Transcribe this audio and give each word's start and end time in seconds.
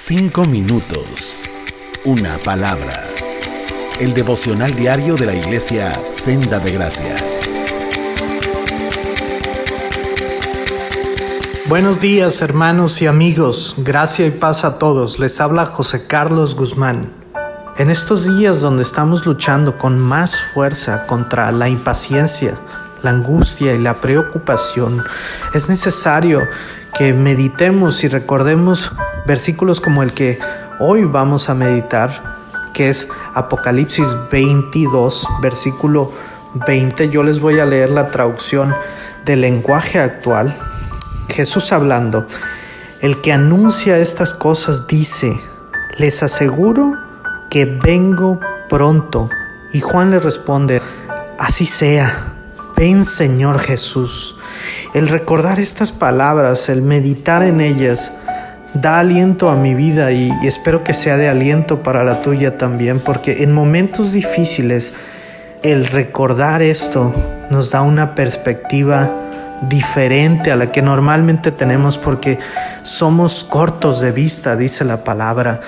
Cinco 0.00 0.44
minutos. 0.44 1.42
Una 2.04 2.38
palabra. 2.38 3.08
El 3.98 4.14
devocional 4.14 4.76
diario 4.76 5.16
de 5.16 5.26
la 5.26 5.34
iglesia 5.34 6.00
Senda 6.12 6.60
de 6.60 6.70
Gracia. 6.70 7.16
Buenos 11.68 12.00
días 12.00 12.40
hermanos 12.42 13.02
y 13.02 13.08
amigos. 13.08 13.74
Gracia 13.78 14.24
y 14.24 14.30
paz 14.30 14.64
a 14.64 14.78
todos. 14.78 15.18
Les 15.18 15.40
habla 15.40 15.66
José 15.66 16.06
Carlos 16.06 16.54
Guzmán. 16.54 17.12
En 17.76 17.90
estos 17.90 18.38
días 18.38 18.60
donde 18.60 18.84
estamos 18.84 19.26
luchando 19.26 19.78
con 19.78 19.98
más 19.98 20.40
fuerza 20.54 21.06
contra 21.06 21.50
la 21.50 21.68
impaciencia, 21.68 22.56
la 23.02 23.10
angustia 23.10 23.74
y 23.74 23.80
la 23.80 23.94
preocupación, 23.94 25.02
es 25.54 25.68
necesario 25.68 26.46
que 26.96 27.12
meditemos 27.12 28.04
y 28.04 28.08
recordemos 28.08 28.92
versículos 29.28 29.82
como 29.82 30.02
el 30.02 30.14
que 30.14 30.38
hoy 30.80 31.04
vamos 31.04 31.50
a 31.50 31.54
meditar, 31.54 32.38
que 32.72 32.88
es 32.88 33.08
Apocalipsis 33.34 34.08
22, 34.32 35.28
versículo 35.42 36.12
20. 36.66 37.10
Yo 37.10 37.22
les 37.22 37.38
voy 37.38 37.60
a 37.60 37.66
leer 37.66 37.90
la 37.90 38.10
traducción 38.10 38.74
del 39.26 39.42
lenguaje 39.42 40.00
actual. 40.00 40.56
Jesús 41.28 41.72
hablando, 41.72 42.26
el 43.02 43.20
que 43.20 43.34
anuncia 43.34 43.98
estas 43.98 44.32
cosas 44.32 44.86
dice, 44.86 45.38
les 45.98 46.22
aseguro 46.22 46.96
que 47.50 47.66
vengo 47.66 48.40
pronto. 48.70 49.28
Y 49.74 49.80
Juan 49.80 50.10
le 50.10 50.20
responde, 50.20 50.80
así 51.38 51.66
sea, 51.66 52.32
ven 52.78 53.04
Señor 53.04 53.58
Jesús. 53.58 54.36
El 54.94 55.06
recordar 55.06 55.60
estas 55.60 55.92
palabras, 55.92 56.70
el 56.70 56.80
meditar 56.80 57.42
en 57.42 57.60
ellas, 57.60 58.10
da 58.74 58.98
aliento 59.00 59.48
a 59.48 59.56
mi 59.56 59.74
vida 59.74 60.12
y, 60.12 60.30
espero 60.44 60.84
que 60.84 60.94
sea 60.94 61.16
de 61.16 61.28
aliento 61.28 61.82
para 61.82 62.04
la 62.04 62.20
tuya 62.20 62.58
también, 62.58 63.00
porque 63.00 63.42
en 63.42 63.52
momentos 63.52 64.12
difíciles 64.12 64.92
el 65.62 65.86
recordar 65.86 66.62
esto 66.62 67.12
nos 67.50 67.70
da 67.70 67.82
una 67.82 68.14
perspectiva 68.14 69.10
diferente 69.68 70.52
a 70.52 70.56
la 70.56 70.70
que 70.70 70.82
normalmente 70.82 71.50
tenemos 71.50 71.98
porque 71.98 72.38
somos 72.82 73.42
cortos 73.42 74.00
de 74.00 74.12
vista, 74.12 74.54
dice 74.54 74.84
la 74.84 75.02
palabra. 75.02 75.60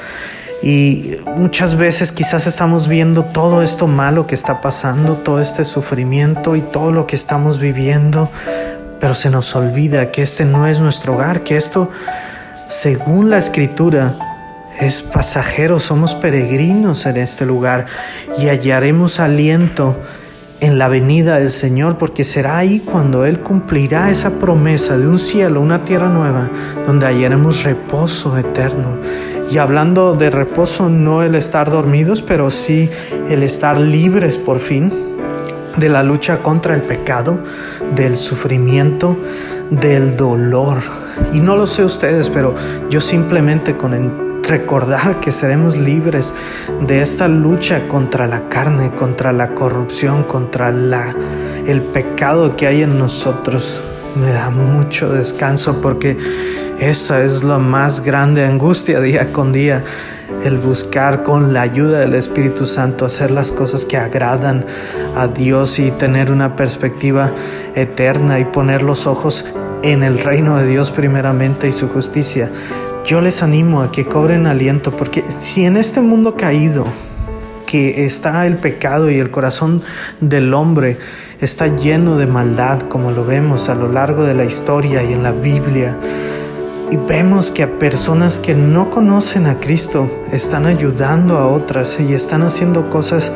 Y 0.63 1.17
muchas 1.37 1.75
veces 1.75 2.13
quizás 2.13 2.47
estamos 2.47 2.87
viendo 2.87 3.25
todo 3.25 3.63
esto 3.63 3.87
malo 3.87 4.27
que 4.27 4.35
está 4.35 4.61
pasando, 4.61 5.15
todo 5.15 5.41
este 5.41 5.65
sufrimiento 5.65 6.55
y 6.55 6.61
todo 6.61 6.93
lo 6.93 7.07
que 7.07 7.17
estamos 7.17 7.59
viviendo, 7.59 8.31
pero 9.01 9.15
se 9.15 9.31
nos 9.31 9.57
olvida 9.57 10.11
que 10.11 10.23
este 10.23 10.45
no 10.45 10.67
es 10.67 10.79
nuestro 10.79 11.15
hogar, 11.15 11.41
que 11.41 11.57
esto 11.57 11.91
según 12.71 13.31
la 13.31 13.39
escritura, 13.39 14.15
es 14.79 15.03
pasajero, 15.03 15.81
somos 15.81 16.15
peregrinos 16.15 17.05
en 17.05 17.17
este 17.17 17.45
lugar 17.45 17.87
y 18.39 18.47
hallaremos 18.47 19.19
aliento 19.19 19.99
en 20.61 20.79
la 20.79 20.87
venida 20.87 21.39
del 21.41 21.51
Señor, 21.51 21.99
porque 21.99 22.23
será 22.23 22.59
ahí 22.59 22.79
cuando 22.79 23.25
Él 23.27 23.41
cumplirá 23.41 24.11
esa 24.11 24.39
promesa 24.39 24.97
de 24.97 25.09
un 25.09 25.19
cielo, 25.19 25.61
una 25.61 25.85
tierra 25.85 26.09
nueva, 26.09 26.49
donde 26.87 27.07
hallaremos 27.07 27.65
reposo 27.65 28.39
eterno. 28.39 28.99
Y 29.51 29.59
hablando 29.59 30.15
de 30.15 30.31
reposo, 30.31 30.89
no 30.89 31.25
el 31.25 31.35
estar 31.35 31.71
dormidos, 31.71 32.23
pero 32.23 32.53
sí 32.53 32.89
el 33.29 33.43
estar 33.43 33.81
libres 33.81 34.39
por 34.39 34.61
fin 34.61 35.10
de 35.77 35.89
la 35.89 36.03
lucha 36.03 36.43
contra 36.43 36.75
el 36.75 36.83
pecado, 36.83 37.39
del 37.95 38.17
sufrimiento, 38.17 39.17
del 39.71 40.17
dolor. 40.17 40.79
Y 41.33 41.41
no 41.41 41.57
lo 41.57 41.67
sé 41.67 41.85
ustedes, 41.85 42.31
pero 42.31 42.55
yo 42.89 43.01
simplemente 43.01 43.77
con 43.77 43.95
recordar 44.43 45.21
que 45.21 45.33
seremos 45.33 45.77
libres 45.77 46.35
de 46.87 47.03
esta 47.03 47.29
lucha 47.29 47.87
contra 47.89 48.27
la 48.27 48.49
carne, 48.49 48.91
contra 48.91 49.33
la 49.33 49.55
corrupción, 49.55 50.25
contra 50.25 50.71
la, 50.71 51.15
el 51.67 51.83
pecado 51.83 52.57
que 52.57 52.67
hay 52.67 52.83
en 52.83 52.99
nosotros, 52.99 53.83
me 54.17 54.31
da 54.33 54.51
mucho 54.51 55.11
descanso 55.11 55.81
porque 55.81 56.19
esa 56.81 57.23
es 57.23 57.45
la 57.45 57.59
más 57.59 58.01
grande 58.01 58.45
angustia 58.45 59.01
día 59.01 59.33
con 59.33 59.53
día 59.53 59.85
el 60.45 60.59
buscar 60.59 61.23
con 61.23 61.53
la 61.53 61.63
ayuda 61.63 62.01
del 62.01 62.15
Espíritu 62.15 62.67
Santo 62.67 63.05
hacer 63.05 63.31
las 63.31 63.53
cosas 63.53 63.85
que 63.85 63.97
agradan 63.97 64.65
a 65.17 65.27
Dios 65.27 65.79
y 65.79 65.91
tener 65.91 66.33
una 66.33 66.57
perspectiva 66.57 67.33
eterna 67.75 68.39
y 68.39 68.45
poner 68.45 68.83
los 68.83 69.07
ojos 69.07 69.45
en 69.83 70.03
el 70.03 70.19
reino 70.19 70.57
de 70.57 70.67
Dios 70.67 70.91
primeramente 70.91 71.69
y 71.69 71.73
su 71.73 71.89
justicia. 71.89 72.51
Yo 73.05 73.21
les 73.21 73.43
animo 73.43 73.83
a 73.83 73.93
que 73.93 74.07
cobren 74.07 74.47
aliento 74.47 74.91
porque 74.91 75.25
si 75.41 75.65
en 75.65 75.77
este 75.77 76.01
mundo 76.01 76.37
caído 76.37 76.87
que 77.67 78.05
está 78.05 78.47
el 78.47 78.57
pecado 78.57 79.11
y 79.11 79.19
el 79.19 79.31
corazón 79.31 79.83
del 80.21 80.53
hombre 80.55 80.99
está 81.41 81.69
lleno 81.69 82.19
de 82.19 82.27
maldad 82.27 82.81
como 82.83 83.11
lo 83.13 83.25
vemos 83.25 83.69
a 83.69 83.75
lo 83.75 83.91
largo 83.91 84.25
de 84.25 84.35
la 84.35 84.45
historia 84.45 85.03
y 85.03 85.13
en 85.13 85.23
la 85.23 85.33
Biblia, 85.33 85.97
y 86.91 86.97
vemos 86.97 87.53
que 87.53 87.63
a 87.63 87.79
personas 87.79 88.41
que 88.41 88.55
no 88.55 88.91
conocen 88.91 89.47
a 89.47 89.61
Cristo 89.61 90.11
están 90.33 90.67
ayudando 90.67 91.39
a 91.39 91.47
otras 91.47 91.99
y 92.01 92.15
están 92.15 92.43
haciendo 92.43 92.91
cosas 92.91 93.31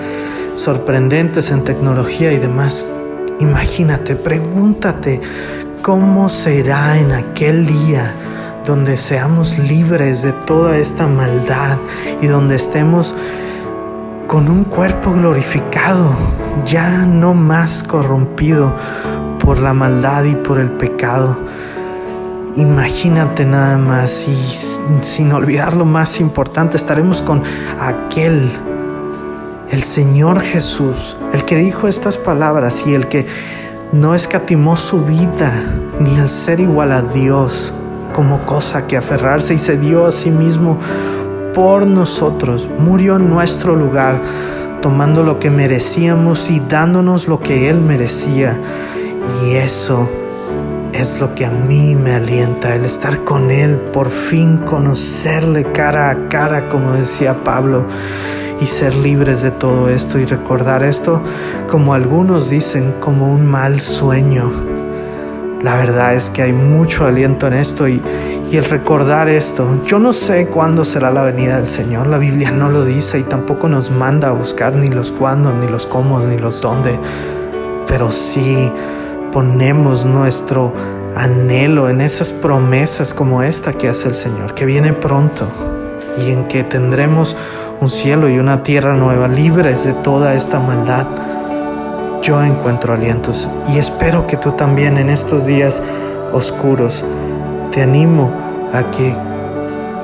sorprendentes 0.55 1.51
en 1.51 1.63
tecnología 1.63 2.33
y 2.33 2.39
demás. 2.39 2.87
Imagínate, 3.39 4.17
pregúntate 4.17 5.21
cómo 5.83 6.29
será 6.29 6.99
en 6.99 7.13
aquel 7.13 7.67
día 7.67 8.13
donde 8.67 8.97
seamos 8.97 9.59
libres 9.59 10.23
de 10.23 10.33
toda 10.33 10.79
esta 10.79 11.07
maldad 11.07 11.77
y 12.21 12.27
donde 12.27 12.57
estemos 12.57 13.15
con 14.27 14.49
un 14.49 14.65
cuerpo 14.65 15.13
glorificado, 15.13 16.11
ya 16.65 17.05
no 17.07 17.35
más 17.35 17.83
corrompido 17.83 18.75
por 19.39 19.61
la 19.61 19.75
maldad 19.75 20.25
y 20.25 20.35
por 20.35 20.59
el 20.59 20.71
pecado 20.73 21.37
Imagínate 22.57 23.45
nada 23.45 23.79
más 23.79 24.29
y 24.29 24.37
sin 25.03 25.33
olvidar 25.33 25.75
lo 25.75 25.85
más 25.85 26.21
importante, 26.21 26.77
estaremos 26.77 27.21
con 27.21 27.43
aquel, 27.81 28.49
el 29.71 29.83
Señor 29.83 30.41
Jesús, 30.41 31.17
el 31.33 31.45
que 31.45 31.57
dijo 31.57 31.89
estas 31.89 32.17
palabras 32.17 32.87
y 32.87 32.95
el 32.95 33.09
que 33.09 33.27
no 33.91 34.15
escatimó 34.15 34.77
su 34.77 35.05
vida 35.05 35.53
ni 35.99 36.17
el 36.17 36.29
ser 36.29 36.61
igual 36.61 36.93
a 36.93 37.03
Dios 37.03 37.73
como 38.13 38.39
cosa 38.47 38.87
que 38.87 38.97
aferrarse 38.97 39.55
y 39.55 39.59
se 39.59 39.77
dio 39.77 40.07
a 40.07 40.13
sí 40.13 40.31
mismo 40.31 40.79
por 41.55 41.89
nosotros, 41.89 42.69
murió 42.79 43.17
en 43.17 43.31
nuestro 43.31 43.75
lugar, 43.75 44.21
tomando 44.81 45.25
lo 45.25 45.41
que 45.41 45.51
merecíamos 45.51 46.49
y 46.51 46.61
dándonos 46.61 47.27
lo 47.27 47.41
que 47.41 47.69
Él 47.69 47.81
merecía. 47.81 48.61
Y 49.45 49.55
eso 49.55 50.09
es 50.95 51.21
lo 51.21 51.35
que 51.35 51.45
a 51.45 51.51
mí 51.51 51.95
me 51.97 52.15
alienta, 52.15 52.75
el 52.75 52.85
estar 52.85 53.25
con 53.25 53.51
Él, 53.51 53.77
por 53.93 54.11
fin 54.11 54.59
conocerle 54.59 55.65
cara 55.73 56.11
a 56.11 56.29
cara, 56.29 56.69
como 56.69 56.93
decía 56.93 57.43
Pablo, 57.43 57.85
y 58.61 58.67
ser 58.67 58.95
libres 58.95 59.43
de 59.43 59.51
todo 59.51 59.89
esto 59.89 60.19
y 60.21 60.25
recordar 60.25 60.85
esto, 60.85 61.21
como 61.69 61.95
algunos 61.95 62.49
dicen, 62.49 62.95
como 63.01 63.33
un 63.33 63.45
mal 63.45 63.81
sueño. 63.81 64.53
La 65.63 65.77
verdad 65.77 66.15
es 66.15 66.31
que 66.31 66.43
hay 66.43 66.53
mucho 66.53 67.07
aliento 67.07 67.49
en 67.49 67.55
esto 67.55 67.89
y, 67.89 68.01
el 68.53 68.65
recordar 68.67 69.29
esto, 69.29 69.83
yo 69.85 69.99
no 69.99 70.13
sé 70.13 70.47
cuándo 70.47 70.85
será 70.85 71.11
la 71.11 71.25
venida 71.25 71.57
del 71.57 71.67
Señor, 71.67 72.07
la 72.07 72.19
Biblia 72.19 72.53
no 72.53 72.69
lo 72.69 72.85
dice 72.85 73.19
y 73.19 73.25
tampoco 73.25 73.67
nos 73.67 73.91
manda 73.91 74.29
a 74.29 74.31
buscar 74.31 74.77
ni 74.77 74.87
los 74.87 75.11
cuándo, 75.11 75.53
ni 75.53 75.67
los 75.67 75.87
cómo, 75.87 76.21
ni 76.21 76.39
los 76.39 76.61
dónde, 76.61 77.01
pero 77.89 78.13
sí 78.13 78.71
ponemos 79.35 80.05
nuestro 80.05 80.73
anhelo 81.17 81.91
en 81.91 82.01
esas 82.01 82.31
promesas 82.31 83.13
como 83.13 83.43
esta 83.43 83.73
que 83.73 83.89
hace 83.89 84.07
el 84.07 84.15
Señor, 84.15 84.55
que 84.55 84.65
viene 84.65 84.93
pronto 84.93 85.49
y 86.17 86.31
en 86.31 86.47
que 86.47 86.63
tendremos 86.63 87.37
un 87.81 87.91
cielo 87.91 88.29
y 88.29 88.39
una 88.39 88.63
tierra 88.63 88.95
nueva 88.95 89.27
libres 89.27 89.85
de 89.85 89.93
toda 89.93 90.35
esta 90.35 90.61
maldad, 90.61 91.09
yo 92.23 92.45
encuentro 92.45 92.95
alientos. 92.95 93.49
Y 93.75 93.79
espero 93.79 94.25
que 94.29 94.37
tú 94.37 94.53
también 94.53 94.99
en 94.99 95.11
estos 95.11 95.47
días 95.47 95.83
oscuros 96.33 97.05
te 97.73 97.83
animo 97.83 98.33
a 98.73 98.89
que 98.93 99.17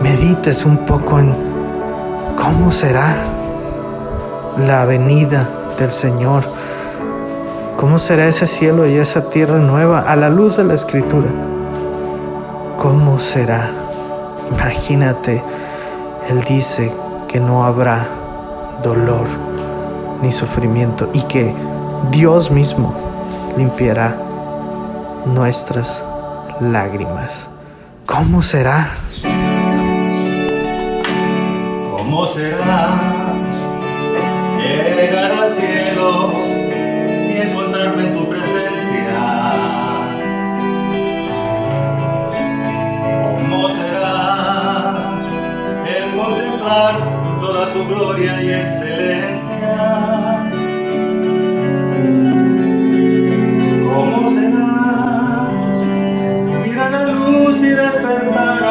medites 0.02 0.64
un 0.64 0.78
poco 0.78 1.20
en 1.20 1.36
cómo 2.36 2.72
será 2.72 3.14
la 4.58 4.84
venida 4.86 5.48
del 5.78 5.92
Señor 5.92 6.42
¿Cómo 7.80 7.98
será 7.98 8.28
ese 8.28 8.46
cielo 8.46 8.86
y 8.86 8.98
esa 8.98 9.30
tierra 9.30 9.56
nueva 9.56 10.00
a 10.00 10.14
la 10.14 10.28
luz 10.28 10.58
de 10.58 10.64
la 10.64 10.74
escritura? 10.74 11.30
¿Cómo 12.76 13.18
será? 13.18 13.70
Imagínate, 14.50 15.42
Él 16.28 16.44
dice 16.44 16.92
que 17.26 17.40
no 17.40 17.64
habrá 17.64 18.06
dolor 18.82 19.28
ni 20.20 20.30
sufrimiento 20.30 21.08
y 21.14 21.22
que 21.22 21.54
Dios 22.10 22.50
mismo 22.50 22.92
limpiará 23.56 24.14
nuestras 25.24 26.04
lágrimas. 26.60 27.46
¿Cómo 28.04 28.42
será? 28.42 28.90
¿Cómo 31.96 32.26
será 32.26 33.36
llegar 34.58 35.32
al 35.32 35.50
cielo 35.50 36.29
despertar 57.74 58.69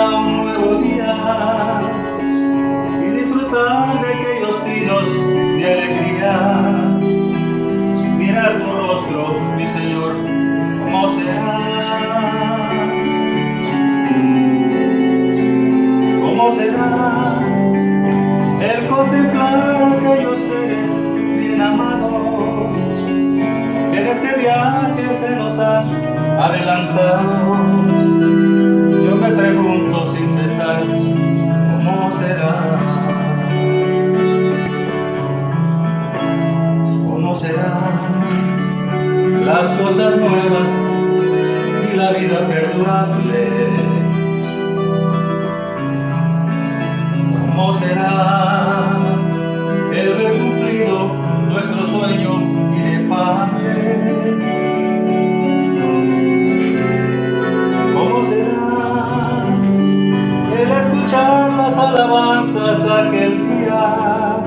alabanzas 61.89 62.85
aquel 62.85 63.33
día 63.47 64.37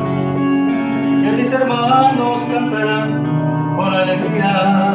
que 1.22 1.32
mis 1.32 1.52
hermanos 1.52 2.40
cantarán 2.50 3.10
con 3.76 3.94
alegría, 3.94 4.94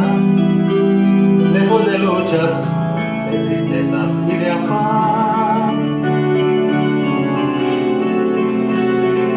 lejos 1.53 1.91
de 1.91 1.99
luchas, 1.99 2.79
de 3.31 3.39
tristezas 3.47 4.25
y 4.29 4.37
de 4.37 4.51
afán. 4.51 6.01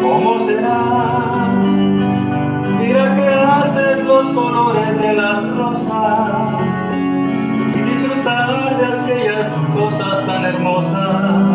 ¿Cómo 0.01 0.39
será? 0.39 1.47
Mira 2.79 3.15
que 3.15 3.27
haces 3.27 4.05
los 4.05 4.29
colores 4.29 5.01
de 5.01 5.13
las 5.13 5.49
rosas 5.57 6.75
y 7.75 7.79
disfrutar 7.81 8.77
de 8.77 8.85
aquellas 8.85 9.49
cosas 9.73 10.25
tan 10.25 10.45
hermosas 10.45 11.50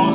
¿cómo 0.00 0.12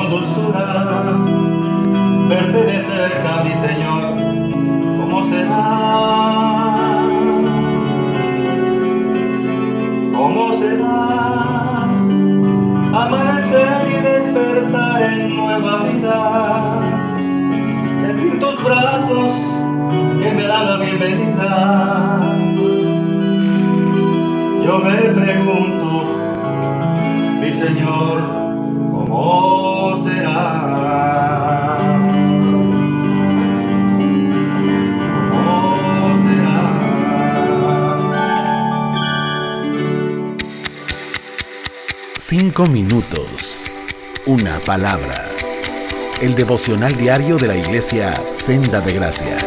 con 0.00 0.10
dulzura, 0.10 1.04
verte 2.28 2.62
de 2.62 2.80
cerca, 2.80 3.44
mi 3.44 3.50
Señor, 3.50 4.16
¿cómo 4.98 5.24
será? 5.24 5.60
¿Cómo 10.16 10.52
será 10.54 11.82
amanecer 13.04 13.88
y 13.90 14.02
despertar 14.02 15.02
en 15.02 15.36
nueva 15.36 15.82
vida? 15.92 16.18
sentir 17.98 18.40
tus 18.40 18.64
brazos 18.64 19.32
que 20.20 20.32
me 20.32 20.42
dan 20.42 20.66
la 20.66 20.76
bienvenida. 20.78 21.50
Yo 24.64 24.78
me 24.78 24.96
pregunto, 25.20 25.88
mi 27.40 27.50
Señor, 27.50 28.39
Minutos. 42.66 43.64
Una 44.26 44.60
palabra. 44.60 45.30
El 46.20 46.34
devocional 46.34 46.96
diario 46.96 47.38
de 47.38 47.46
la 47.46 47.56
iglesia 47.56 48.22
Senda 48.32 48.80
de 48.80 48.92
Gracia. 48.92 49.38